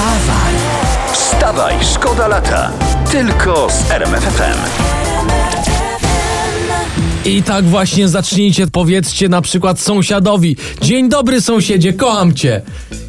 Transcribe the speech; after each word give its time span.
Wstawaj! 0.00 0.54
Wstawaj, 1.12 1.74
szkoda 1.94 2.28
lata. 2.28 2.70
Tylko 3.10 3.68
z 3.70 3.90
RMFFM. 3.90 4.58
I 7.24 7.42
tak 7.42 7.64
właśnie 7.64 8.08
zacznijcie, 8.08 8.66
powiedzcie 8.66 9.28
na 9.28 9.42
przykład 9.42 9.80
sąsiadowi: 9.80 10.56
Dzień 10.82 11.08
dobry, 11.08 11.40
sąsiedzie, 11.40 11.92
kocham 11.92 12.34
cię. 12.34 12.62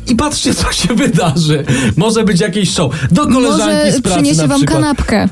I 0.07 0.15
patrzcie, 0.15 0.53
co 0.55 0.71
się 0.71 0.95
wydarzy. 0.95 1.63
Może 1.97 2.23
być 2.23 2.39
jakieś 2.41 2.73
show. 2.73 2.93
Do 3.11 3.27
koleżanki 3.27 3.75
Może 3.85 3.91
z 3.91 4.01
pracy 4.01 4.17
przyniesie 4.21 4.41
na 4.41 4.47
wam 4.47 4.57
przykład. 4.57 4.81
kanapkę. 4.81 5.29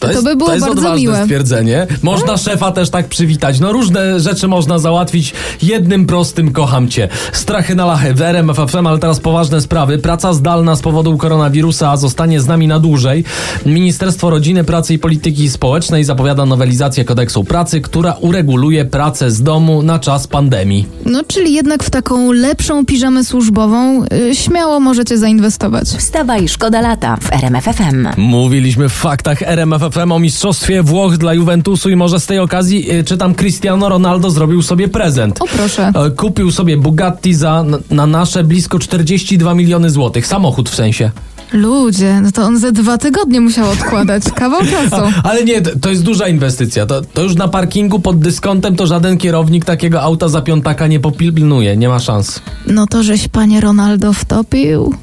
To, 0.00 0.10
jest, 0.10 0.24
by 0.24 0.36
było 0.36 0.48
to 0.48 0.54
jest 0.54 0.66
bardzo 0.66 0.80
odważne 0.80 1.00
miłe. 1.00 1.22
stwierdzenie. 1.22 1.86
Można 2.02 2.36
szefa 2.36 2.72
też 2.72 2.90
tak 2.90 3.08
przywitać. 3.08 3.60
No 3.60 3.72
różne 3.72 4.20
rzeczy 4.20 4.48
można 4.48 4.78
załatwić 4.78 5.34
jednym 5.62 6.06
prostym 6.06 6.52
kocham 6.52 6.88
cię. 6.88 7.08
Strachy 7.32 7.74
na 7.74 7.86
lachę 7.86 8.14
w 8.14 8.22
RMF 8.22 8.56
FM, 8.56 8.86
ale 8.86 8.98
teraz 8.98 9.20
poważne 9.20 9.60
sprawy. 9.60 9.98
Praca 9.98 10.32
zdalna 10.32 10.76
z 10.76 10.80
powodu 10.80 11.16
koronawirusa 11.18 11.96
zostanie 11.96 12.40
z 12.40 12.46
nami 12.46 12.66
na 12.68 12.78
dłużej. 12.80 13.24
Ministerstwo 13.66 14.30
Rodziny, 14.30 14.64
Pracy 14.64 14.94
i 14.94 14.98
Polityki 14.98 15.50
Społecznej 15.50 16.04
zapowiada 16.04 16.46
nowelizację 16.46 17.04
kodeksu 17.04 17.44
pracy, 17.44 17.80
która 17.80 18.12
ureguluje 18.20 18.84
pracę 18.84 19.30
z 19.30 19.42
domu 19.42 19.82
na 19.82 19.98
czas 19.98 20.26
pandemii. 20.26 20.86
No, 21.06 21.22
czyli 21.28 21.52
jednak 21.52 21.82
w 21.82 21.90
taką 21.90 22.32
lepszą 22.32 22.86
piżamę 22.86 23.24
służbową 23.24 24.04
y, 24.04 24.34
śmiało 24.34 24.80
możecie 24.80 25.18
zainwestować. 25.18 25.88
Wstawaj, 25.88 26.48
szkoda 26.48 26.80
lata 26.80 27.16
w 27.20 27.32
RMFFM. 27.32 28.08
Mówiliśmy 28.16 28.88
w 28.88 28.92
faktach 28.92 29.42
RMF 29.42 29.75
FM 29.80 30.12
o 30.12 30.18
mistrzostwie 30.18 30.82
Włoch 30.82 31.16
dla 31.16 31.34
Juventusu 31.34 31.90
i 31.90 31.96
może 31.96 32.20
z 32.20 32.26
tej 32.26 32.38
okazji 32.38 32.92
y, 32.92 33.04
czytam 33.04 33.34
Cristiano 33.34 33.88
Ronaldo 33.88 34.30
zrobił 34.30 34.62
sobie 34.62 34.88
prezent. 34.88 35.42
O 35.42 35.46
proszę. 35.46 35.92
E, 35.94 36.10
Kupił 36.10 36.50
sobie 36.52 36.76
Bugatti 36.76 37.34
za 37.34 37.62
na, 37.62 37.78
na 37.90 38.06
nasze 38.06 38.44
blisko 38.44 38.78
42 38.78 39.54
miliony 39.54 39.90
złotych. 39.90 40.26
Samochód 40.26 40.70
w 40.70 40.74
sensie. 40.74 41.10
Ludzie, 41.52 42.20
no 42.22 42.32
to 42.32 42.42
on 42.42 42.58
ze 42.58 42.72
dwa 42.72 42.98
tygodnie 42.98 43.40
musiał 43.40 43.70
odkładać. 43.70 44.22
Kawał 44.34 44.60
czasu. 44.72 45.02
Ale 45.22 45.44
nie, 45.44 45.62
to 45.62 45.70
to 45.80 45.90
jest 45.90 46.02
duża 46.02 46.28
inwestycja. 46.28 46.86
To, 46.86 47.02
to 47.02 47.22
już 47.22 47.34
na 47.34 47.48
parkingu 47.48 47.98
pod 48.00 48.18
dyskontem 48.18 48.76
to 48.76 48.86
żaden 48.86 49.18
kierownik 49.18 49.64
takiego 49.64 50.02
auta 50.02 50.28
za 50.28 50.42
piątaka 50.42 50.86
nie 50.86 51.00
popilnuje. 51.00 51.76
Nie 51.76 51.88
ma 51.88 51.98
szans. 51.98 52.40
No 52.66 52.86
to 52.86 53.02
żeś 53.02 53.28
panie 53.28 53.60
Ronaldo 53.60 54.12
wtopił. 54.12 54.94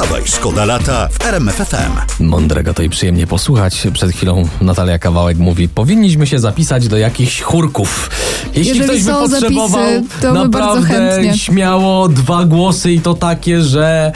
Wstawaj, 0.00 0.22
szkoda 0.26 0.64
lata 0.64 1.08
w 1.08 1.26
RMFFM. 1.26 1.92
Mądrego 2.20 2.74
to 2.74 2.82
i 2.82 2.88
przyjemnie 2.90 3.26
posłuchać. 3.26 3.86
Przed 3.92 4.12
chwilą 4.12 4.48
Natalia 4.60 4.98
Kawałek 4.98 5.38
mówi, 5.38 5.68
powinniśmy 5.68 6.26
się 6.26 6.38
zapisać 6.38 6.88
do 6.88 6.98
jakichś 6.98 7.40
chórków. 7.40 8.10
Jeśli 8.54 8.78
Jeżeli 8.78 8.84
ktoś 8.84 9.02
by 9.02 9.12
potrzebował, 9.12 9.94
zapisy, 9.94 10.20
to 10.20 10.34
naprawdę 10.34 10.86
chętnie. 10.88 11.38
śmiało 11.38 12.08
dwa 12.08 12.44
głosy 12.44 12.92
i 12.92 13.00
to 13.00 13.14
takie, 13.14 13.62
że 13.62 14.12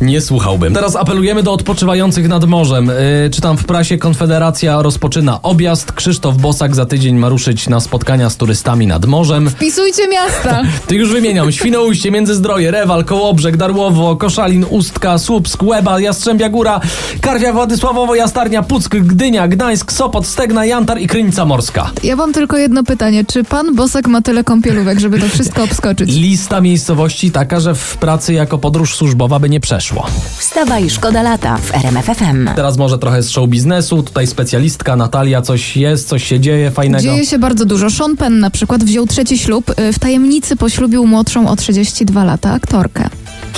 nie 0.00 0.20
słuchałbym. 0.20 0.74
Teraz 0.74 0.96
apelujemy 0.96 1.42
do 1.42 1.52
odpoczywających 1.52 2.28
nad 2.28 2.44
morzem. 2.44 2.86
Yy, 3.22 3.30
czytam 3.30 3.56
w 3.56 3.64
prasie, 3.64 3.98
Konfederacja 3.98 4.82
rozpoczyna 4.82 5.42
objazd. 5.42 5.92
Krzysztof 5.92 6.36
Bosak 6.36 6.74
za 6.74 6.86
tydzień 6.86 7.16
ma 7.16 7.28
ruszyć 7.28 7.68
na 7.68 7.80
spotkania 7.80 8.30
z 8.30 8.36
turystami 8.36 8.86
nad 8.86 9.06
morzem. 9.06 9.50
Wpisujcie 9.50 10.08
miasta. 10.08 10.62
Ty 10.86 10.96
już 10.96 11.12
wymieniam. 11.12 11.52
Świnoujście, 11.52 12.10
Międzyzdroje, 12.10 12.70
Rewal, 12.70 13.04
Kołobrzeg, 13.04 13.56
Darłowo, 13.56 14.16
Koszalin, 14.16 14.66
Ustka, 14.70 15.18
Słupsk, 15.18 15.62
Łeba, 15.62 16.00
Jastrzębia 16.00 16.48
Góra, 16.48 16.80
Karwia, 17.20 17.52
Władysławowo, 17.52 18.14
Jastarnia, 18.14 18.62
Puck, 18.62 18.88
Gdynia, 18.88 19.48
Gdańsk, 19.48 19.92
Sopot, 19.92 20.26
Stegna, 20.26 20.64
Jantar 20.64 21.00
i 21.00 21.06
Krynica 21.06 21.44
Morska. 21.44 21.90
Ja 22.02 22.16
mam 22.16 22.32
tylko 22.32 22.56
jedno 22.56 22.84
pytanie. 22.84 23.24
Czy 23.24 23.44
pan 23.44 23.74
Bosak 23.74 24.08
ma 24.08 24.22
tyle 24.22 24.44
kąpielówek, 24.44 25.00
żeby 25.00 25.20
to 25.20 25.28
wszystko 25.28 25.62
obskoczyć? 25.62 26.10
Lista 26.10 26.60
miejscowości 26.60 27.30
taka, 27.30 27.60
że 27.60 27.74
w 27.74 27.96
pracy 27.96 28.32
jako 28.32 28.58
podróż 28.58 28.94
służbowa 28.94 29.38
by 29.38 29.48
nie 29.48 29.60
przeszło. 29.88 30.06
Wstawaj, 30.38 30.90
szkoda 30.90 31.22
lata 31.22 31.56
w 31.56 31.74
RMFFM. 31.74 32.48
Teraz 32.56 32.76
może 32.76 32.98
trochę 32.98 33.22
z 33.22 33.30
show 33.30 33.48
biznesu. 33.48 34.02
Tutaj 34.02 34.26
specjalistka 34.26 34.96
Natalia, 34.96 35.42
coś 35.42 35.76
jest, 35.76 36.08
coś 36.08 36.24
się 36.24 36.40
dzieje 36.40 36.70
fajnego. 36.70 37.02
Dzieje 37.02 37.26
się 37.26 37.38
bardzo 37.38 37.64
dużo. 37.64 37.90
Sean 37.90 38.16
Penn 38.16 38.40
na 38.40 38.50
przykład 38.50 38.84
wziął 38.84 39.06
trzeci 39.06 39.38
ślub. 39.38 39.70
y, 39.80 39.92
W 39.92 39.98
tajemnicy 39.98 40.56
poślubił 40.56 41.06
młodszą 41.06 41.48
o 41.48 41.56
32 41.56 42.24
lata 42.24 42.52
aktorkę. 42.52 43.08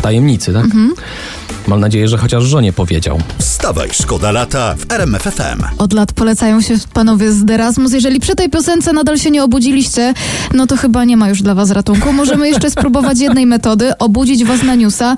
W 0.01 0.03
tajemnicy, 0.03 0.53
tak? 0.53 0.65
Mhm. 0.65 0.95
Mam 1.67 1.81
nadzieję, 1.81 2.09
że 2.09 2.19
chociaż 2.19 2.45
żonie 2.45 2.73
powiedział. 2.73 3.19
Wstawaj, 3.39 3.89
szkoda 3.93 4.33
lata 4.33 4.75
w 4.79 4.93
RMFFM. 4.93 5.63
Od 5.79 5.93
lat 5.93 6.13
polecają 6.13 6.61
się 6.61 6.75
panowie 6.93 7.33
z 7.33 7.51
Erasmus. 7.51 7.93
Jeżeli 7.93 8.21
przy 8.21 8.35
tej 8.35 8.51
piosence 8.51 8.93
nadal 8.93 9.19
się 9.19 9.31
nie 9.31 9.45
obudziliście, 9.45 10.15
no 10.55 10.67
to 10.67 10.77
chyba 10.77 11.05
nie 11.05 11.17
ma 11.17 11.29
już 11.29 11.43
dla 11.43 11.55
was 11.55 11.71
ratunku. 11.71 12.13
Możemy 12.13 12.49
jeszcze 12.49 12.71
spróbować 12.77 13.21
jednej 13.21 13.47
metody, 13.47 13.99
obudzić 13.99 14.45
was 14.45 14.63
na 14.63 14.75
newsa 14.75 15.17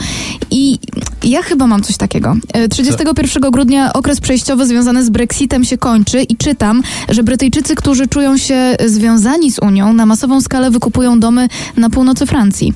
i 0.51 0.79
ja 1.23 1.43
chyba 1.43 1.67
mam 1.67 1.83
coś 1.83 1.97
takiego. 1.97 2.37
E, 2.53 2.69
31 2.69 3.51
grudnia 3.51 3.93
okres 3.93 4.21
przejściowy 4.21 4.67
związany 4.67 5.05
z 5.05 5.11
Brexitem 5.11 5.65
się 5.65 5.79
kończy 5.79 6.23
i 6.23 6.37
czytam, 6.37 6.83
że 7.09 7.23
Brytyjczycy, 7.23 7.75
którzy 7.75 8.07
czują 8.07 8.37
się 8.39 8.77
związani 8.87 9.53
z 9.53 9.59
Unią, 9.59 9.93
na 9.93 10.07
masową 10.07 10.41
skalę 10.41 10.71
wykupują 10.71 11.21
domy 11.21 11.49
na 11.77 11.91
północy 11.91 12.27
Francji. 12.27 12.75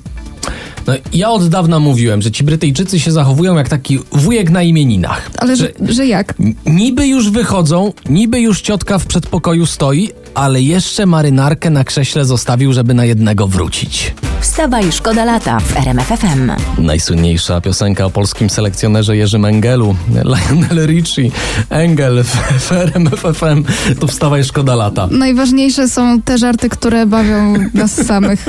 No, 0.87 0.93
ja 1.13 1.31
od 1.31 1.49
dawna 1.49 1.79
mówiłem, 1.79 2.23
że 2.23 2.31
ci 2.31 2.45
Brytyjczycy 2.45 3.01
się 3.01 3.13
zachowują 3.13 3.57
jak 3.57 3.69
taki 3.69 3.99
wujek 4.13 4.51
na 4.51 4.63
imieninach. 4.63 5.31
Ale 5.39 5.57
że, 5.57 5.69
że 5.89 6.07
jak? 6.07 6.35
Niby 6.67 7.07
już 7.07 7.31
wychodzą, 7.31 7.93
niby 8.09 8.41
już 8.41 8.61
ciotka 8.61 8.99
w 8.99 9.07
przedpokoju 9.07 9.67
stoi, 9.67 10.11
ale 10.35 10.63
jeszcze 10.63 11.07
marynarkę 11.07 11.71
na 11.71 11.85
krześle 11.85 12.25
zostawił, 12.25 12.73
żeby 12.73 12.95
na 12.95 13.05
jednego 13.05 13.47
wrócić. 13.47 14.15
Wstawaj, 14.47 14.93
szkoda 14.93 15.25
lata 15.25 15.61
w 15.61 15.77
RMFFM. 15.77 16.51
Najsłynniejsza 16.79 17.61
piosenka 17.61 18.05
o 18.05 18.11
polskim 18.11 18.51
selekcjonerze 18.51 19.17
Jerzym 19.17 19.45
Engelu, 19.45 19.97
Lionel 20.35 20.87
Richie, 20.87 21.31
Engel 21.71 22.25
w, 22.25 22.37
w 22.63 22.73
RMF 22.73 23.21
FM, 23.21 23.65
to 24.01 24.07
wstawaj 24.07 24.45
szkoda 24.45 24.75
lata. 24.75 25.09
Najważniejsze 25.11 25.89
są 25.89 26.23
te 26.23 26.39
żarty, 26.39 26.69
które 26.69 27.07
bawią 27.07 27.55
nas 27.75 28.07
samych. 28.07 28.45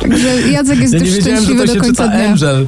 Także 0.00 0.40
Jacek 0.50 0.78
jest 0.80 0.94
Ja 0.94 1.00
nie 1.00 1.04
wiedziałem, 1.06 1.36
że 1.36 1.42
szczęśliwy 1.42 1.60
to 1.60 1.66
do 1.66 1.74
się 1.74 1.80
końca 1.80 2.04
czyta 2.04 2.16
dnia. 2.16 2.28
Angel. 2.28 2.66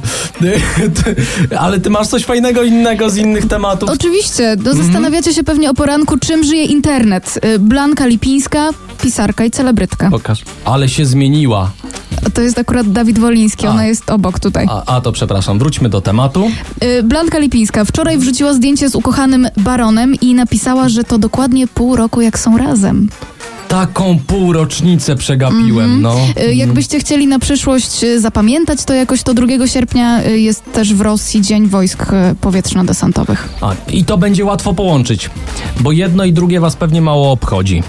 Ale 1.59 1.79
ty 1.79 1.89
masz 1.89 2.07
coś 2.07 2.25
fajnego 2.25 2.63
innego 2.63 3.09
z 3.09 3.17
innych 3.17 3.47
tematów? 3.47 3.89
Oczywiście, 3.89 4.55
no 4.63 4.71
Mhm. 4.71 4.85
zastanawiacie 4.85 5.33
się 5.33 5.43
pewnie 5.43 5.69
o 5.69 5.73
poranku, 5.73 6.17
czym 6.17 6.43
żyje 6.43 6.63
internet. 6.63 7.39
Y, 7.45 7.59
Blanka 7.59 8.05
Lipińska, 8.05 8.69
pisarka 9.01 9.45
i 9.45 9.51
celebrytka. 9.51 10.09
Pokaż. 10.11 10.43
Ale 10.65 10.89
się 10.89 11.05
zmieniła. 11.05 11.71
To 12.33 12.41
jest 12.41 12.59
akurat 12.59 12.91
Dawid 12.91 13.19
Woliński, 13.19 13.67
A. 13.67 13.69
ona 13.69 13.85
jest 13.85 14.09
obok 14.09 14.39
tutaj. 14.39 14.65
A, 14.69 14.95
a 14.95 15.01
to 15.01 15.11
przepraszam, 15.11 15.59
wróćmy 15.59 15.89
do 15.89 16.01
tematu. 16.01 16.47
Y, 16.83 17.03
Blanka 17.03 17.39
Lipińska 17.39 17.85
wczoraj 17.85 18.17
wrzuciła 18.17 18.53
zdjęcie 18.53 18.89
z 18.89 18.95
ukochanym 18.95 19.47
baronem 19.57 20.15
i 20.21 20.33
napisała, 20.33 20.89
że 20.89 21.03
to 21.03 21.17
dokładnie 21.17 21.67
pół 21.67 21.95
roku 21.95 22.21
jak 22.21 22.39
są 22.39 22.57
razem. 22.57 23.09
Taką 23.67 24.19
półrocznicę 24.27 25.15
przegapiłem, 25.15 26.01
no. 26.01 26.15
Y, 26.49 26.55
Jakbyście 26.55 26.99
chcieli 26.99 27.27
na 27.27 27.39
przyszłość 27.39 28.03
y, 28.03 28.21
zapamiętać, 28.21 28.83
to 28.85 28.93
jakoś 28.93 29.23
to 29.23 29.33
2 29.33 29.67
sierpnia 29.67 30.21
jest 30.23 30.63
też 30.73 30.93
w 30.93 31.01
Rosji 31.01 31.41
Dzień 31.41 31.67
Wojsk 31.67 32.05
Powietrzno-Desantowych. 32.41 33.49
A, 33.61 33.73
I 33.91 34.03
to 34.03 34.17
będzie 34.17 34.45
łatwo 34.45 34.73
połączyć, 34.73 35.29
bo 35.79 35.91
jedno 35.91 36.25
i 36.25 36.33
drugie 36.33 36.59
was 36.59 36.75
pewnie 36.75 37.01
mało 37.01 37.31
obchodzi. 37.31 37.83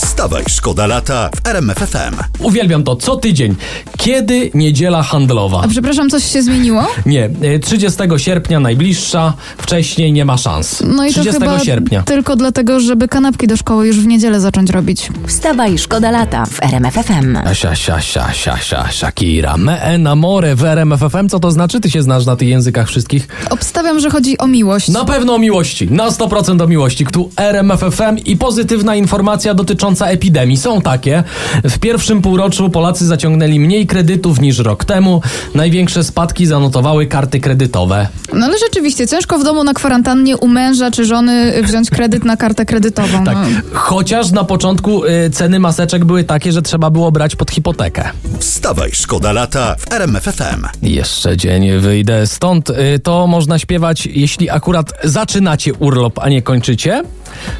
Wstawaj, 0.00 0.44
szkoda 0.48 0.86
lata 0.86 1.30
w 1.36 1.48
RMFFM. 1.48 2.14
Uwielbiam 2.38 2.82
to 2.82 2.96
co 2.96 3.16
tydzień. 3.16 3.54
Kiedy 3.96 4.50
niedziela 4.54 5.02
handlowa? 5.02 5.62
A 5.64 5.68
przepraszam, 5.68 6.10
coś 6.10 6.24
się 6.32 6.42
zmieniło? 6.42 6.86
Nie, 7.06 7.30
y, 7.54 7.58
30 7.58 8.18
sierpnia 8.18 8.60
najbliższa, 8.60 9.32
wcześniej 9.58 10.12
nie 10.12 10.24
ma 10.24 10.36
szans. 10.36 10.82
No 10.86 11.04
i 11.04 11.08
to 11.14 11.20
30 11.20 11.40
chyba 11.40 11.58
sierpnia. 11.60 12.02
tylko 12.02 12.36
dlatego, 12.36 12.80
żeby 12.80 13.08
kanapki 13.08 13.46
do 13.46 13.56
szkoły 13.56 13.86
już 13.86 14.00
w 14.00 14.06
niedzielę 14.06 14.40
zacząć 14.40 14.70
robić. 14.70 15.08
Wstawaj, 15.26 15.78
szkoda 15.78 16.10
lata 16.10 16.46
w 16.46 16.62
RMFFM. 16.62 17.38
Sia, 17.52 17.74
sia, 17.74 18.00
sia, 18.00 18.32
sia, 18.32 18.58
sia, 18.58 18.88
Shakira. 18.92 19.56
Me 19.56 19.82
enamore 19.82 20.56
w 20.56 20.64
RMFFM. 20.64 21.28
Co 21.28 21.40
to 21.40 21.50
znaczy? 21.50 21.80
Ty 21.80 21.90
się 21.90 22.02
znasz 22.02 22.26
na 22.26 22.36
tych 22.36 22.48
językach 22.48 22.88
wszystkich? 22.88 23.28
Obstawiam, 23.50 24.00
że 24.00 24.10
chodzi 24.10 24.38
o 24.38 24.46
miłość. 24.46 24.88
Na 24.88 25.04
pewno 25.04 25.34
o 25.34 25.38
miłości. 25.38 25.88
Na 25.90 26.10
100% 26.10 26.62
o 26.62 26.66
miłości. 26.66 27.06
Tu 27.06 27.30
RMFFM 27.36 28.18
i 28.24 28.36
pozytywna 28.36 28.96
informacja 28.96 29.54
dotycząca 29.54 29.85
epidemii. 30.06 30.56
Są 30.56 30.80
takie. 30.80 31.24
W 31.64 31.78
pierwszym 31.78 32.22
półroczu 32.22 32.70
Polacy 32.70 33.06
zaciągnęli 33.06 33.60
mniej 33.60 33.86
kredytów 33.86 34.40
niż 34.40 34.58
rok 34.58 34.84
temu. 34.84 35.22
Największe 35.54 36.04
spadki 36.04 36.46
zanotowały 36.46 37.06
karty 37.06 37.40
kredytowe. 37.40 38.08
No 38.32 38.46
ale 38.46 38.58
rzeczywiście, 38.58 39.06
ciężko 39.08 39.38
w 39.38 39.44
domu 39.44 39.64
na 39.64 39.74
kwarantannie 39.74 40.36
u 40.36 40.48
męża 40.48 40.90
czy 40.90 41.04
żony 41.04 41.62
wziąć 41.62 41.90
kredyt 41.90 42.24
na 42.24 42.36
kartę 42.36 42.66
kredytową. 42.66 43.24
Tak. 43.24 43.36
No. 43.36 43.46
Chociaż 43.72 44.30
na 44.30 44.44
początku 44.44 45.04
y, 45.04 45.30
ceny 45.30 45.58
maseczek 45.58 46.04
były 46.04 46.24
takie, 46.24 46.52
że 46.52 46.62
trzeba 46.62 46.90
było 46.90 47.12
brać 47.12 47.36
pod 47.36 47.50
hipotekę. 47.50 48.10
Wstawaj, 48.38 48.90
szkoda 48.92 49.32
lata 49.32 49.76
w 49.78 49.92
RMFFM. 49.92 50.66
Jeszcze 50.82 51.36
dzień 51.36 51.78
wyjdę 51.78 52.26
stąd. 52.26 52.70
Y, 52.70 52.98
To 53.02 53.26
można 53.26 53.58
śpiewać, 53.58 54.06
jeśli 54.06 54.50
akurat 54.50 54.92
zaczynacie 55.04 55.74
urlop, 55.74 56.18
a 56.18 56.28
nie 56.28 56.42
kończycie. 56.42 57.02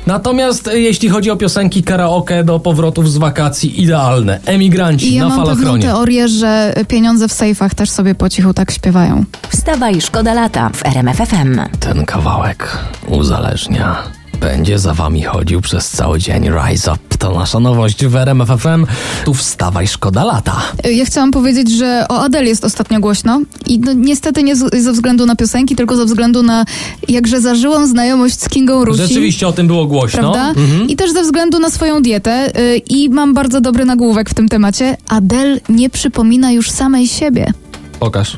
Natomiast 0.07 0.69
e, 0.69 0.79
jeśli 0.81 1.09
chodzi 1.09 1.31
o 1.31 1.37
piosenki 1.37 1.83
karaoke 1.83 2.45
do 2.45 2.61
powrotów 2.61 3.13
z 3.13 3.17
wakacji, 3.17 3.83
idealne. 3.83 4.41
Emigranci 4.47 5.13
I 5.13 5.15
ja 5.15 5.23
na 5.23 5.29
mam 5.29 5.39
pewną 5.39 5.55
falochronie. 5.55 5.83
teorię, 5.83 6.29
że 6.29 6.75
pieniądze 6.89 7.29
w 7.29 7.33
sejfach 7.33 7.75
też 7.75 7.91
sobie 7.91 8.15
po 8.15 8.29
cichu 8.29 8.55
tak 8.55 8.71
śpiewają. 8.73 9.25
Wstawaj, 9.49 10.01
szkoda 10.01 10.35
lata 10.35 10.71
w 10.75 10.87
RMF 10.87 11.17
FM. 11.17 11.61
Ten 11.81 12.05
kawałek 12.05 12.79
uzależnia. 13.09 13.97
Będzie 14.41 14.79
za 14.79 14.95
wami 14.95 15.23
chodził 15.23 15.61
przez 15.61 15.91
cały 15.91 16.19
dzień. 16.19 16.49
Rise 16.51 16.93
Up 16.93 16.99
to 17.19 17.35
nasza 17.35 17.61
nowość 17.61 18.05
w 18.07 18.17
RMF 18.17 18.49
FM. 18.49 18.87
Tu 19.25 19.35
wstawaj, 19.35 19.89
szkoda 19.89 20.25
lata. 20.25 20.57
Ja 20.93 21.05
chciałam 21.05 21.31
powiedzieć, 21.31 21.71
że 21.71 22.07
o 22.09 22.21
Adele 22.21 22.47
jest 22.47 22.65
ostatnio 22.65 23.01
głośno 23.01 23.41
i 23.67 23.79
no, 23.79 23.93
niestety 23.93 24.43
nie 24.43 24.57
z, 24.57 24.83
ze 24.83 24.93
względu 24.93 25.27
na 25.27 25.37
piosenki, 25.37 25.77
tylko 25.77 25.97
ze 25.97 26.05
względu 26.05 26.43
na 26.43 26.65
jakże 27.09 27.41
zażyłą 27.41 27.87
znajomość 27.87 28.41
z 28.41 28.49
Kingą 28.49 28.85
Rusi. 28.85 29.03
Rzeczywiście 29.03 29.49
o 29.49 29.53
tym 29.53 29.67
było 29.67 29.87
głośno. 29.87 30.21
Prawda? 30.21 30.61
Mhm. 30.61 30.89
I 30.89 30.97
też 30.97 31.13
ze 31.13 31.23
względu 31.23 31.59
na 31.59 31.71
swoją 31.71 32.03
dietę 32.03 32.61
y, 32.61 32.77
i 32.79 33.09
mam 33.09 33.35
bardzo 33.35 33.61
dobry 33.61 33.85
nagłówek 33.85 34.31
w 34.31 34.35
tym 34.35 34.49
temacie. 34.49 34.97
Adele 35.09 35.61
nie 35.69 35.91
przypomina 35.91 36.53
już 36.53 36.71
samej 36.71 37.09
siebie. 37.09 37.53
Pokaż. 38.01 38.37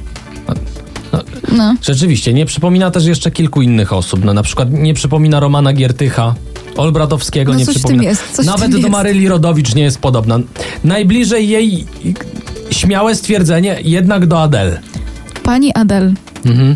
No. 1.57 1.75
Rzeczywiście, 1.83 2.35
nie 2.35 2.47
przypomina 2.47 2.91
też 2.91 3.07
jeszcze 3.07 3.31
kilku 3.31 3.63
innych 3.63 3.93
osób. 3.93 4.25
No, 4.25 4.35
na 4.35 4.43
przykład 4.43 4.73
nie 4.73 4.95
przypomina 4.95 5.41
Romana 5.41 5.73
Giertycha. 5.73 6.35
Olbratowskiego 6.79 7.53
No 7.53 7.59
nie 7.59 7.67
coś 7.67 7.75
w 7.75 7.77
tym 7.77 7.83
przypomina. 7.83 8.11
jest, 8.11 8.43
Nawet 8.45 8.63
tym 8.63 8.71
do 8.71 8.79
jest. 8.79 8.91
Maryli 8.91 9.29
Rodowicz 9.29 9.75
nie 9.75 9.83
jest 9.83 9.99
podobna. 9.99 10.39
Najbliżej 10.85 11.49
jej 11.49 11.87
śmiałe 12.71 13.15
stwierdzenie 13.15 13.79
jednak 13.83 14.27
do 14.27 14.43
Adele. 14.43 14.81
Pani 15.43 15.75
Adele, 15.75 16.13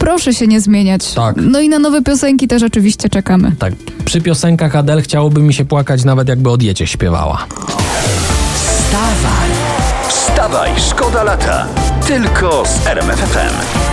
proszę 0.01 0.35
się 0.35 0.47
nie 0.47 0.61
zmieniać. 0.61 1.13
Tak. 1.13 1.37
No 1.39 1.61
i 1.61 1.69
na 1.69 1.79
nowe 1.79 2.03
piosenki 2.03 2.49
też 2.49 2.63
oczywiście 2.63 3.09
czekamy. 3.09 3.53
Tak, 3.59 3.75
przy 4.05 4.21
piosenkach 4.21 4.77
Adele 4.77 5.03
chciałoby 5.03 5.41
mi 5.43 5.55
się 5.55 5.65
płakać 5.65 6.05
nawet 6.05 6.29
jakby 6.29 6.51
o 6.51 6.57
diecie 6.57 6.87
śpiewała. 6.87 7.47
Wstawaj, 10.09 10.71
szkoda 10.91 11.23
lata. 11.23 11.67
Tylko 12.07 12.65
z 12.67 12.87
RMFFM. 12.87 13.92